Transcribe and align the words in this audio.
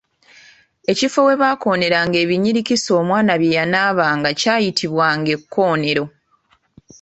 Ekifo 0.91 1.19
we 1.27 1.33
baakoneranga 1.41 2.17
ebinyirikisi 2.23 2.89
omwana 2.99 3.33
bye 3.41 3.53
yanaabanga 3.57 4.29
kyayitibwanga 4.39 5.29
Ekkonero. 5.37 6.05